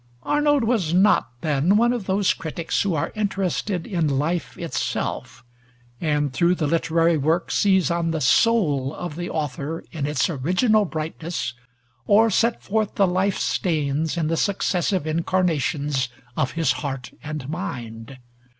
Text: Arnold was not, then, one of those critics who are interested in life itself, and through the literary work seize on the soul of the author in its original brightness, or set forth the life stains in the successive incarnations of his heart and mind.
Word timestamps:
Arnold 0.23 0.63
was 0.63 0.95
not, 0.95 1.29
then, 1.41 1.77
one 1.77 1.93
of 1.93 2.07
those 2.07 2.33
critics 2.33 2.81
who 2.81 2.95
are 2.95 3.11
interested 3.13 3.85
in 3.85 4.17
life 4.17 4.57
itself, 4.57 5.43
and 6.01 6.33
through 6.33 6.55
the 6.55 6.65
literary 6.65 7.17
work 7.19 7.51
seize 7.51 7.91
on 7.91 8.09
the 8.09 8.19
soul 8.19 8.95
of 8.95 9.15
the 9.15 9.29
author 9.29 9.83
in 9.91 10.07
its 10.07 10.27
original 10.27 10.85
brightness, 10.85 11.53
or 12.07 12.31
set 12.31 12.63
forth 12.63 12.95
the 12.95 13.05
life 13.05 13.37
stains 13.37 14.17
in 14.17 14.25
the 14.25 14.37
successive 14.37 15.05
incarnations 15.05 16.09
of 16.35 16.53
his 16.53 16.71
heart 16.71 17.11
and 17.23 17.47
mind. 17.47 18.17